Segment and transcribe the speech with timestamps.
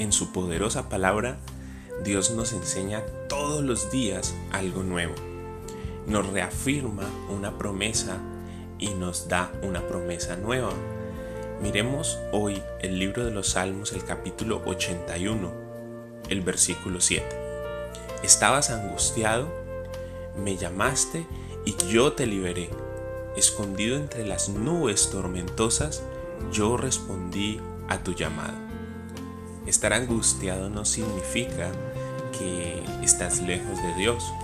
[0.00, 1.36] En su poderosa palabra,
[2.02, 5.14] Dios nos enseña todos los días algo nuevo.
[6.06, 8.16] Nos reafirma una promesa
[8.78, 10.70] y nos da una promesa nueva.
[11.60, 15.52] Miremos hoy el libro de los Salmos, el capítulo 81,
[16.30, 17.26] el versículo 7.
[18.22, 19.52] Estabas angustiado,
[20.42, 21.26] me llamaste
[21.66, 22.70] y yo te liberé.
[23.36, 26.02] Escondido entre las nubes tormentosas,
[26.50, 27.60] yo respondí
[27.90, 28.69] a tu llamada.
[29.70, 31.70] Estar angustiado no significa
[32.36, 34.34] que estás lejos de Dios.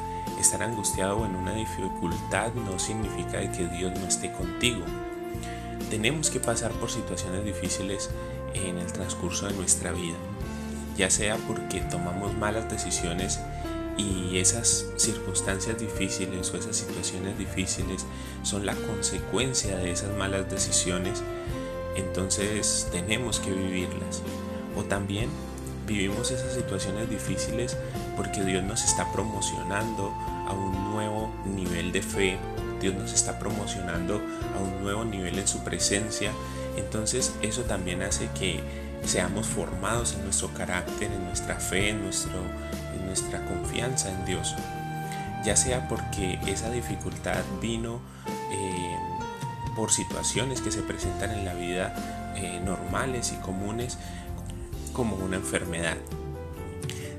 [0.41, 4.85] Estar angustiado en una dificultad no significa que Dios no esté contigo.
[5.91, 8.09] Tenemos que pasar por situaciones difíciles
[8.55, 10.15] en el transcurso de nuestra vida,
[10.97, 13.41] ya sea porque tomamos malas decisiones
[13.99, 18.07] y esas circunstancias difíciles o esas situaciones difíciles
[18.45, 21.21] son la consecuencia de esas malas decisiones,
[21.97, 24.23] entonces tenemos que vivirlas.
[24.77, 25.29] O también
[25.87, 27.77] vivimos esas situaciones difíciles
[28.17, 30.13] porque Dios nos está promocionando
[30.47, 32.39] a un nuevo nivel de fe,
[32.81, 34.21] Dios nos está promocionando
[34.57, 36.33] a un nuevo nivel en su presencia,
[36.77, 38.61] entonces eso también hace que
[39.05, 42.39] seamos formados en nuestro carácter, en nuestra fe, en, nuestro,
[42.99, 44.55] en nuestra confianza en Dios.
[45.45, 48.01] Ya sea porque esa dificultad vino
[48.51, 48.97] eh,
[49.77, 51.95] por situaciones que se presentan en la vida
[52.37, 53.99] eh, normales y comunes,
[54.97, 55.99] como una enfermedad.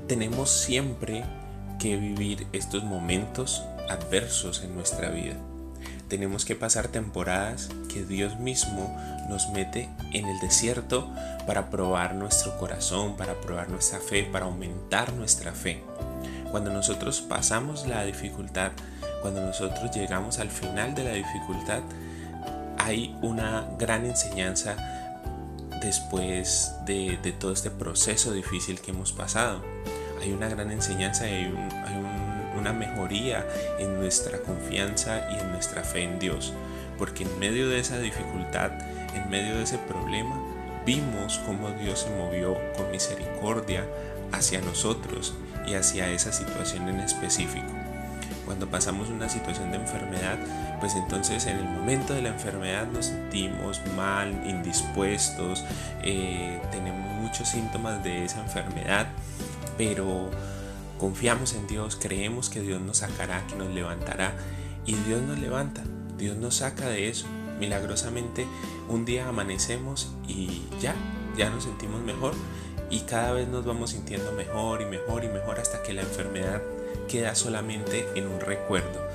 [0.08, 1.24] Tenemos siempre
[1.78, 5.36] que vivir estos momentos adversos en nuestra vida.
[6.08, 8.96] Tenemos que pasar temporadas que Dios mismo
[9.28, 11.08] nos mete en el desierto
[11.46, 15.80] para probar nuestro corazón, para probar nuestra fe, para aumentar nuestra fe.
[16.50, 18.72] Cuando nosotros pasamos la dificultad,
[19.22, 21.82] cuando nosotros llegamos al final de la dificultad,
[22.78, 24.97] hay una gran enseñanza
[25.80, 29.62] después de, todo este proceso difícil que hemos pasado.
[30.20, 31.54] Hay una gran enseñanza y hay,
[32.58, 33.46] una mejoría
[33.78, 36.52] en nuestra confianza y en nuestra fe en Dios.
[36.98, 38.72] Porque en medio de esa dificultad,
[39.14, 40.36] en medio de ese problema,
[40.84, 43.86] vimos cómo Dios se movió con misericordia
[44.32, 45.34] hacia nosotros
[45.68, 47.77] y hacia esa situación en específico.
[48.48, 50.38] Cuando pasamos una situación de enfermedad,
[50.80, 55.62] pues entonces en el momento de la enfermedad nos sentimos mal, indispuestos,
[56.02, 59.08] eh, tenemos muchos síntomas de esa enfermedad,
[59.76, 60.30] pero
[60.98, 64.32] confiamos en Dios, creemos que Dios nos sacará, que nos levantará
[64.86, 65.82] y Dios nos levanta,
[66.16, 67.26] Dios nos saca de eso.
[67.60, 68.46] Milagrosamente
[68.88, 70.94] un día amanecemos y ya,
[71.36, 72.32] ya nos sentimos mejor
[72.88, 76.62] y cada vez nos vamos sintiendo mejor y mejor y mejor hasta que la enfermedad
[77.08, 79.08] queda solamente en un recuerdo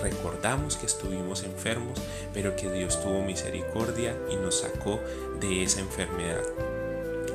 [0.00, 2.00] recordamos que estuvimos enfermos,
[2.32, 5.00] pero que Dios tuvo misericordia y nos sacó
[5.40, 6.42] de esa enfermedad.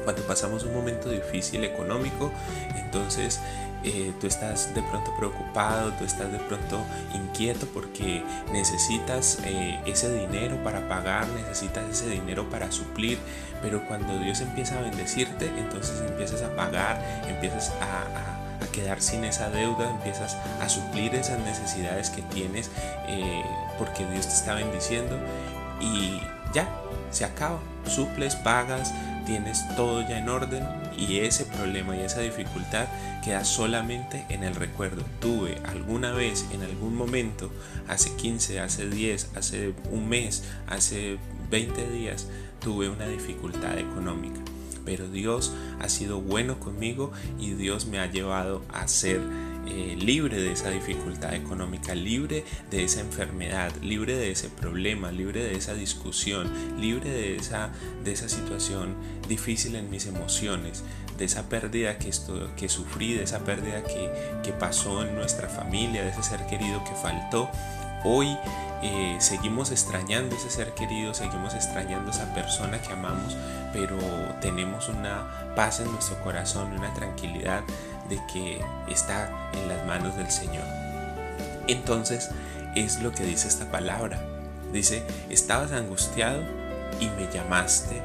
[0.03, 2.31] Cuando pasamos un momento difícil económico,
[2.75, 3.39] entonces
[3.83, 6.83] eh, tú estás de pronto preocupado, tú estás de pronto
[7.13, 13.17] inquieto porque necesitas eh, ese dinero para pagar, necesitas ese dinero para suplir,
[13.61, 18.34] pero cuando Dios empieza a bendecirte, entonces empiezas a pagar, empiezas a
[18.67, 22.69] quedar sin esa deuda, empiezas a suplir esas necesidades que tienes
[23.07, 23.43] eh,
[23.77, 25.17] porque Dios te está bendiciendo
[25.79, 26.19] y
[26.53, 26.69] ya,
[27.11, 27.59] se acaba.
[27.87, 28.93] Suples, pagas,
[29.25, 30.63] tienes todo ya en orden
[30.97, 32.87] y ese problema y esa dificultad
[33.23, 35.03] queda solamente en el recuerdo.
[35.19, 37.51] Tuve alguna vez, en algún momento,
[37.87, 41.17] hace 15, hace 10, hace un mes, hace
[41.51, 42.27] 20 días,
[42.59, 44.39] tuve una dificultad económica
[44.85, 49.21] pero Dios ha sido bueno conmigo y Dios me ha llevado a ser
[49.67, 55.43] eh, libre de esa dificultad económica, libre de esa enfermedad, libre de ese problema, libre
[55.43, 57.71] de esa discusión, libre de esa,
[58.03, 58.95] de esa situación
[59.27, 60.83] difícil en mis emociones,
[61.17, 62.11] de esa pérdida que,
[62.69, 64.11] sufrí, de esa pérdida que,
[64.43, 67.49] que pasó en nuestra familia, de ese ser querido que faltó.
[68.03, 68.37] Hoy
[68.83, 73.35] eh, seguimos extrañando ese ser querido, seguimos extrañando esa persona que amamos,
[73.75, 73.97] pero
[74.39, 77.61] tenemos una paz en nuestro corazón, una tranquilidad
[78.07, 80.63] de que está en las manos del Señor.
[81.67, 82.29] Entonces
[82.73, 84.21] es lo que dice esta palabra.
[84.71, 86.41] Dice, estabas angustiado
[87.01, 88.01] y me llamaste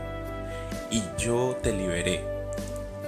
[0.90, 2.29] y yo te liberé.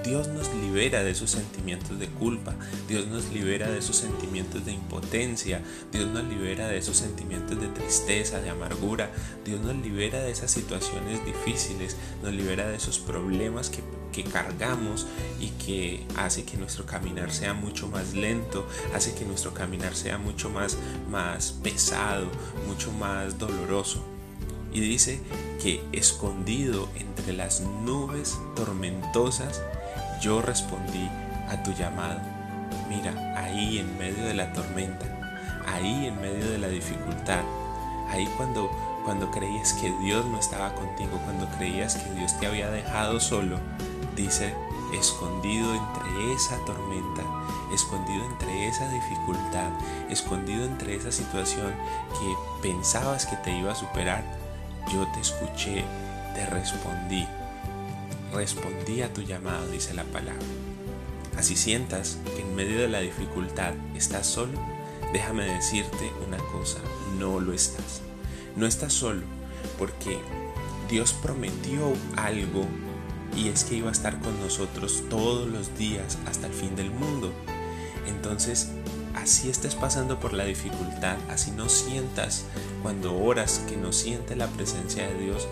[0.05, 2.55] Dios nos libera de esos sentimientos de culpa,
[2.89, 5.63] Dios nos libera de esos sentimientos de impotencia,
[5.93, 9.11] Dios nos libera de esos sentimientos de tristeza, de amargura,
[9.45, 13.83] Dios nos libera de esas situaciones difíciles, nos libera de esos problemas que,
[14.13, 15.07] que cargamos
[15.41, 20.19] y que hace que nuestro caminar sea mucho más lento, hace que nuestro caminar sea
[20.19, 20.79] mucho más,
[21.11, 22.27] más pesado,
[22.67, 24.05] mucho más doloroso.
[24.73, 25.21] Y dice
[25.63, 29.61] que escondido entre las nubes tormentosas,
[30.23, 31.11] yo respondí
[31.49, 32.21] a tu llamado.
[32.89, 35.05] Mira, ahí en medio de la tormenta,
[35.67, 37.41] ahí en medio de la dificultad,
[38.09, 38.71] ahí cuando,
[39.05, 43.59] cuando creías que Dios no estaba contigo, cuando creías que Dios te había dejado solo,
[44.15, 44.55] dice,
[44.93, 47.23] escondido entre esa tormenta,
[47.75, 49.71] escondido entre esa dificultad,
[50.09, 51.73] escondido entre esa situación
[52.13, 54.23] que pensabas que te iba a superar,
[54.93, 55.85] yo te escuché,
[56.35, 57.27] te respondí,
[58.33, 60.41] respondí a tu llamado, dice la palabra.
[61.37, 64.59] Así sientas que en medio de la dificultad estás solo,
[65.13, 66.79] déjame decirte una cosa,
[67.19, 68.03] no lo estás.
[68.57, 69.23] No estás solo
[69.79, 70.19] porque
[70.89, 72.67] Dios prometió algo
[73.37, 76.91] y es que iba a estar con nosotros todos los días hasta el fin del
[76.91, 77.33] mundo.
[78.07, 78.71] Entonces,
[79.15, 82.45] así estés pasando por la dificultad, así no sientas
[82.83, 85.49] cuando oras que no sientes la presencia de Dios,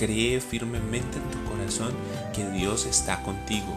[0.00, 1.92] cree firmemente en tu corazón
[2.32, 3.76] que Dios está contigo,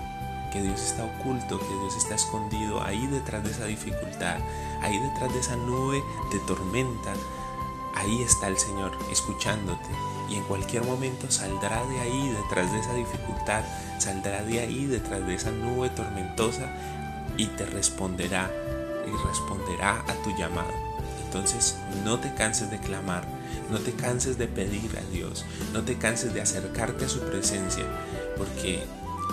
[0.54, 4.38] que Dios está oculto, que Dios está escondido ahí detrás de esa dificultad,
[4.82, 7.14] ahí detrás de esa nube de tormenta.
[7.96, 9.90] Ahí está el Señor escuchándote
[10.30, 13.64] y en cualquier momento saldrá de ahí detrás de esa dificultad,
[14.00, 16.72] saldrá de ahí detrás de esa nube tormentosa
[17.36, 18.50] y te responderá
[19.06, 20.72] y responderá a tu llamado.
[21.26, 23.26] Entonces no te canses de clamar,
[23.70, 27.86] no te canses de pedir a Dios, no te canses de acercarte a su presencia,
[28.38, 28.84] porque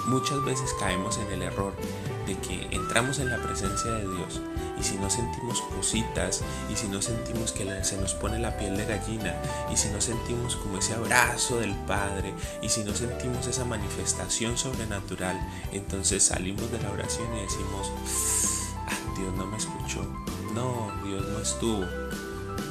[0.07, 1.75] muchas veces caemos en el error
[2.27, 4.41] de que entramos en la presencia de Dios
[4.79, 6.43] y si no sentimos cositas
[6.73, 9.35] y si no sentimos que se nos pone la piel de gallina
[9.73, 12.33] y si no sentimos como ese abrazo del Padre
[12.63, 15.39] y si no sentimos esa manifestación sobrenatural,
[15.73, 17.93] entonces salimos de la oración y decimos,
[18.87, 20.03] ah, Dios no me escuchó,
[20.55, 21.85] no, Dios no estuvo,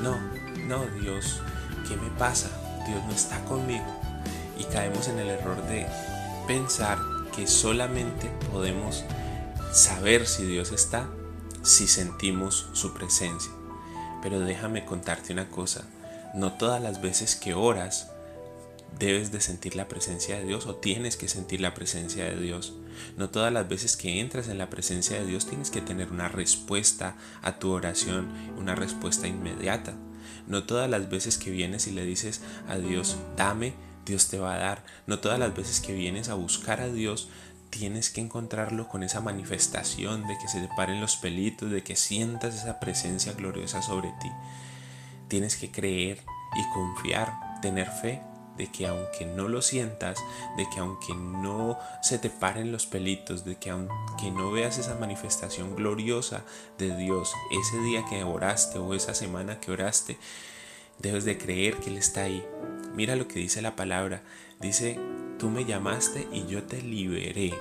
[0.02, 0.39] no,
[0.70, 1.42] no, Dios,
[1.88, 2.48] ¿qué me pasa?
[2.88, 3.86] Dios no está conmigo
[4.58, 5.88] y caemos en el error de
[6.48, 7.00] pensar
[7.36, 9.04] que solamente podemos
[9.74, 11.10] saber si Dios está
[11.64, 13.52] si sentimos su presencia.
[14.22, 15.86] Pero déjame contarte una cosa,
[16.36, 18.12] no todas las veces que oras
[19.00, 22.74] debes de sentir la presencia de Dios o tienes que sentir la presencia de Dios.
[23.18, 26.28] No todas las veces que entras en la presencia de Dios tienes que tener una
[26.28, 29.96] respuesta a tu oración, una respuesta inmediata.
[30.48, 33.74] No todas las veces que vienes y le dices a Dios, dame,
[34.06, 34.84] Dios te va a dar.
[35.08, 37.30] No todas las veces que vienes a buscar a Dios,
[37.70, 41.96] tienes que encontrarlo con esa manifestación de que se te paren los pelitos, de que
[41.96, 44.32] sientas esa presencia gloriosa sobre ti.
[45.28, 46.24] Tienes que creer
[46.56, 48.22] y confiar, tener fe
[48.60, 50.20] de que aunque no lo sientas,
[50.58, 54.94] de que aunque no se te paren los pelitos, de que aunque no veas esa
[54.96, 56.44] manifestación gloriosa
[56.78, 60.20] de Dios ese día que oraste o esa semana que oraste,
[61.00, 62.46] debes de creer que Él está ahí.
[62.94, 64.22] Mira lo que dice la palabra.
[64.60, 65.00] Dice
[65.40, 67.54] Tú me llamaste y yo te liberé.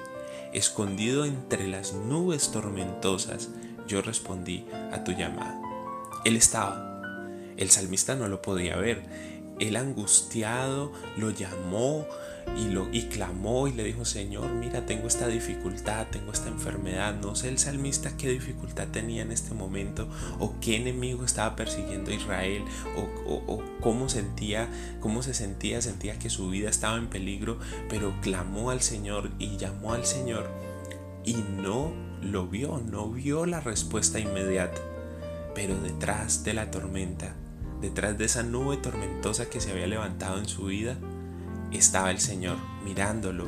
[0.52, 3.50] Escondido entre las nubes tormentosas,
[3.86, 5.60] yo respondí a tu llamada.
[6.24, 7.00] Él estaba.
[7.56, 9.37] El salmista no lo podía ver.
[9.58, 12.06] Él angustiado lo llamó,
[12.56, 17.14] y, lo, y clamó y le dijo, Señor, mira, tengo esta dificultad, tengo esta enfermedad.
[17.20, 22.10] No sé el salmista qué dificultad tenía en este momento o qué enemigo estaba persiguiendo
[22.10, 22.64] a Israel
[22.96, 24.68] o, cómo sentía,
[25.00, 29.56] cómo se sentía, sentía que su vida estaba en peligro, pero clamó al Señor y
[29.56, 30.48] llamó al Señor
[31.24, 34.80] y no lo vio, no vio la respuesta inmediata.
[35.54, 37.34] Pero detrás de la tormenta,
[37.80, 40.96] detrás de esa nube tormentosa que se había levantado en su vida,
[41.72, 43.46] estaba el Señor mirándolo,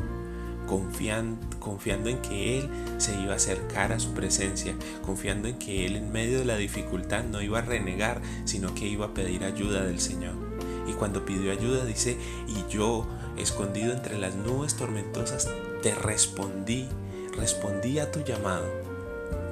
[0.67, 2.69] confiando, confiando en que Él
[2.99, 6.57] se iba a acercar a su presencia, confiando en que Él en medio de la
[6.57, 10.35] dificultad no iba a renegar, sino que iba a pedir ayuda del Señor.
[10.87, 12.17] Y cuando pidió ayuda dice,
[12.49, 13.07] y yo,
[13.37, 15.49] escondido entre las nubes tormentosas,
[15.83, 16.89] te respondí,
[17.37, 18.90] respondí a tu llamado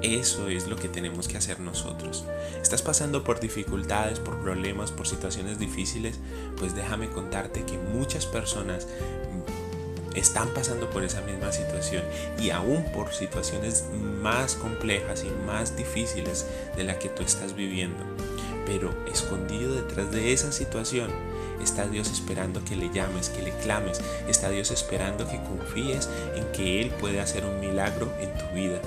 [0.03, 2.25] eso es lo que tenemos que hacer nosotros.
[2.63, 6.19] ¿Estás pasando por dificultades, por problemas, por situaciones difíciles?
[6.57, 8.87] Pues déjame contarte que muchas personas
[10.15, 12.03] están pasando por esa misma situación
[12.41, 13.85] y aún por situaciones
[14.23, 18.05] más complejas y más difíciles de la que tú estás viviendo.
[18.67, 21.11] Pero escondido detrás de esa situación
[21.63, 24.01] Está Dios esperando que le llames, que le clames.
[24.29, 28.81] Está Dios esperando que confíes en que Él puede hacer un milagro en tu vida.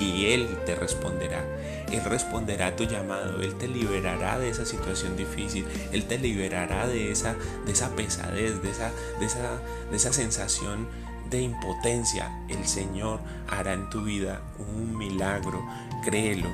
[0.00, 1.44] Y Él te responderá.
[1.90, 3.42] Él responderá a tu llamado.
[3.42, 5.66] Él te liberará de esa situación difícil.
[5.92, 10.88] Él te liberará de esa, de esa pesadez, de esa, de, esa, de esa sensación
[11.32, 13.18] de impotencia, el Señor
[13.48, 15.64] hará en tu vida un milagro.
[16.04, 16.48] Créelo.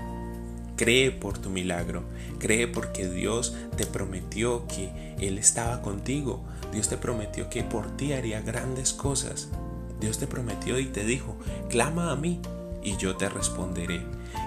[0.77, 2.05] Cree por tu milagro.
[2.39, 6.45] Cree porque Dios te prometió que Él estaba contigo.
[6.73, 9.49] Dios te prometió que por ti haría grandes cosas.
[10.01, 11.37] Dios te prometió y te dijo,
[11.69, 12.41] clama a mí
[12.83, 14.03] y yo te responderé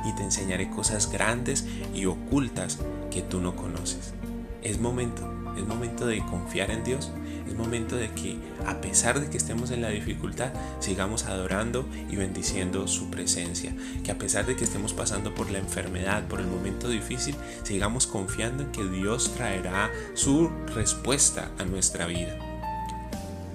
[0.06, 2.80] y te enseñaré cosas grandes y ocultas
[3.12, 4.14] que tú no conoces.
[4.62, 5.24] Es momento,
[5.58, 7.12] es momento de confiar en Dios
[7.52, 12.16] es momento de que a pesar de que estemos en la dificultad, sigamos adorando y
[12.16, 13.76] bendiciendo su presencia.
[14.06, 18.08] Que a pesar de que estemos pasando por la enfermedad, por el momento difícil, sigamos
[18.08, 22.38] confiando en que Dios traerá su respuesta a nuestra vida.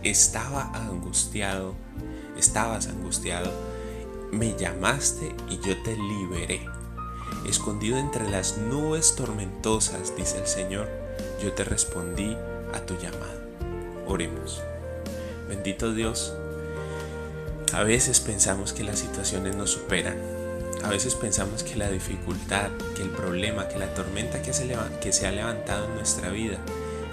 [0.02, 1.74] Estaba angustiado,
[2.36, 3.50] estabas angustiado,
[4.36, 6.60] me llamaste y yo te liberé.
[7.46, 10.88] Escondido entre las nubes tormentosas, dice el Señor,
[11.42, 12.36] yo te respondí
[12.74, 13.40] a tu llamada.
[14.06, 14.62] Oremos.
[15.48, 16.34] Bendito Dios,
[17.72, 20.18] a veces pensamos que las situaciones nos superan.
[20.84, 25.32] A veces pensamos que la dificultad, que el problema, que la tormenta que se, ha
[25.32, 26.58] levantado en nuestra vida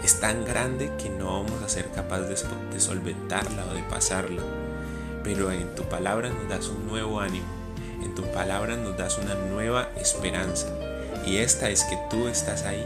[0.03, 4.41] es tan grande que no vamos a ser capaces de solventarla o de pasarla.
[5.23, 7.45] Pero en tu palabra nos das un nuevo ánimo,
[8.03, 10.67] en tu palabra nos das una nueva esperanza.
[11.25, 12.85] Y esta es que tú estás ahí,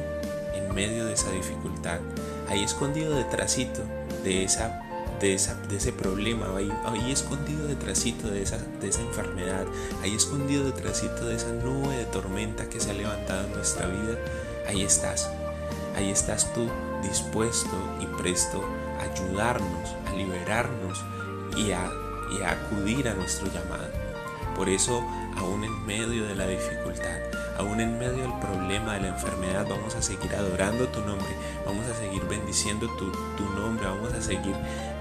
[0.56, 2.00] en medio de esa dificultad,
[2.48, 3.82] ahí escondido detrásito
[4.24, 4.82] de, esa,
[5.20, 9.66] de, esa, de ese problema, ahí, ahí escondido detrásito de esa, de esa enfermedad,
[10.04, 14.18] ahí escondido detrásito de esa nube de tormenta que se ha levantado en nuestra vida,
[14.68, 15.30] ahí estás,
[15.96, 16.70] ahí estás tú
[17.02, 18.64] dispuesto y presto
[19.00, 21.04] a ayudarnos, a liberarnos
[21.56, 21.90] y a,
[22.32, 23.88] y acudir a nuestro llamado.
[24.56, 25.04] Por eso,
[25.38, 27.20] aún en medio de la dificultad,
[27.58, 31.28] aún en medio del problema de la enfermedad, vamos a seguir adorando tu nombre,
[31.66, 34.56] vamos a seguir bendiciendo tu, nombre, vamos a seguir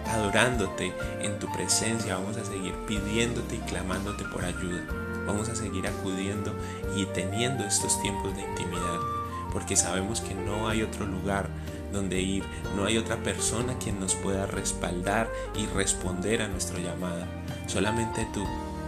[0.07, 4.83] adorándote en tu presencia, vamos a seguir pidiéndote y clamándote por ayuda,
[5.27, 6.55] vamos a seguir acudiendo
[6.95, 8.99] y teniendo estos tiempos de intimidad,
[9.53, 11.49] porque sabemos que no hay otro lugar
[11.93, 17.27] donde ir, no hay otra persona quien nos pueda respaldar y responder a nuestra llamada,
[17.67, 18.45] solamente tú,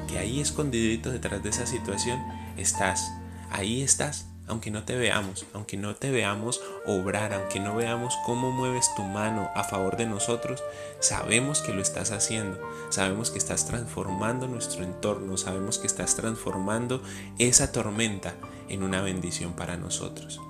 [0.09, 2.21] que ahí escondidito detrás de esa situación
[2.57, 3.13] estás.
[3.51, 8.51] Ahí estás, aunque no te veamos, aunque no te veamos obrar, aunque no veamos cómo
[8.51, 10.63] mueves tu mano a favor de nosotros,
[11.01, 12.59] sabemos que lo estás haciendo,
[12.91, 17.03] sabemos que estás transformando nuestro entorno, sabemos que estás transformando
[17.39, 18.35] esa tormenta
[18.69, 20.41] en una bendición para nosotros.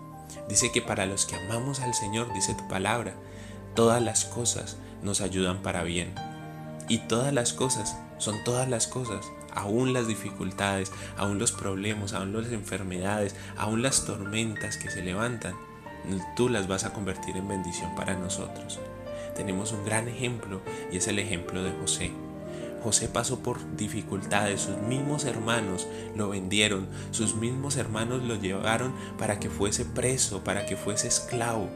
[0.49, 3.15] Dice que para los que amamos al Señor, dice tu palabra,
[3.75, 6.15] todas las cosas nos ayudan para bien.
[6.89, 9.25] Y todas las cosas son todas las cosas
[9.59, 15.55] aún las dificultades, aún los problemas, aún las enfermedades, aún las tormentas que se levantan,
[16.37, 18.79] tú las vas a convertir en bendición para nosotros.
[19.35, 20.61] Tenemos un gran ejemplo
[20.93, 22.13] y es el ejemplo de José.
[22.83, 29.41] José pasó por dificultades, sus mismos hermanos lo vendieron, sus mismos hermanos lo llevaron para
[29.41, 31.69] que fuese preso, para que fuese esclavo.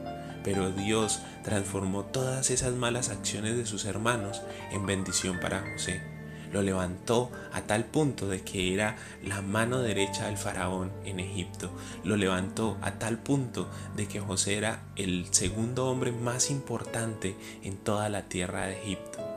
[0.45, 4.43] Pero Dios transformó todas esas malas acciones de sus hermanos
[4.73, 6.13] en bendición para José
[6.53, 11.71] lo levantó a tal punto de que era la mano derecha del faraón en Egipto.
[12.05, 17.77] Lo levantó a tal punto de que José era el segundo hombre más importante en
[17.79, 19.32] toda la tierra de Egipto.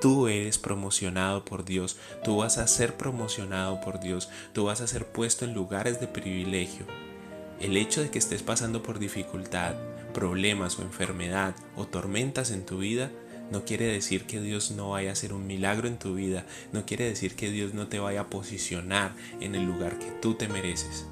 [0.00, 4.86] Tú eres promocionado por Dios, tú vas a ser promocionado por Dios, tú vas a
[4.86, 6.86] ser puesto en lugares de privilegio.
[7.60, 9.74] El hecho de que estés pasando por dificultad,
[10.14, 13.10] problemas o enfermedad o tormentas en tu vida
[13.50, 16.44] no quiere decir que Dios no vaya a hacer un milagro en tu vida.
[16.72, 20.34] No quiere decir que Dios no te vaya a posicionar en el lugar que tú
[20.34, 21.06] te mereces.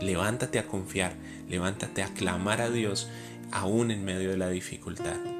[0.00, 1.14] Levántate a confiar,
[1.48, 3.08] levántate a clamar a Dios
[3.52, 5.35] aún en medio de la dificultad.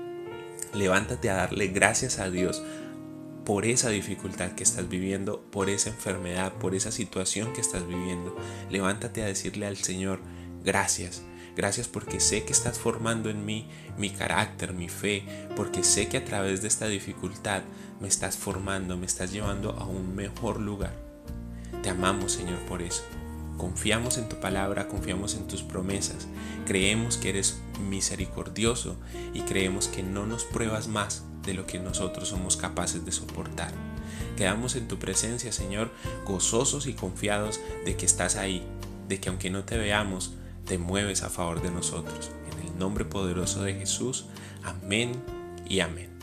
[0.76, 2.62] Levántate a darle gracias a Dios
[3.46, 8.36] por esa dificultad que estás viviendo, por esa enfermedad, por esa situación que estás viviendo.
[8.70, 10.20] Levántate a decirle al Señor,
[10.64, 11.22] gracias.
[11.56, 15.24] Gracias porque sé que estás formando en mí mi carácter, mi fe,
[15.56, 17.62] porque sé que a través de esta dificultad
[17.98, 20.92] me estás formando, me estás llevando a un mejor lugar.
[21.82, 23.04] Te amamos Señor por eso.
[23.56, 26.28] Confiamos en tu palabra, confiamos en tus promesas,
[26.66, 27.58] creemos que eres
[27.88, 28.96] misericordioso
[29.32, 33.72] y creemos que no nos pruebas más de lo que nosotros somos capaces de soportar.
[34.36, 35.90] Quedamos en tu presencia, Señor,
[36.26, 38.66] gozosos y confiados de que estás ahí,
[39.08, 40.34] de que aunque no te veamos,
[40.66, 42.30] te mueves a favor de nosotros.
[42.52, 44.26] En el nombre poderoso de Jesús.
[44.64, 45.12] Amén
[45.68, 46.15] y amén.